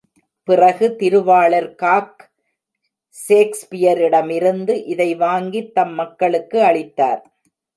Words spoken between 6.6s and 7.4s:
அளித்தார்.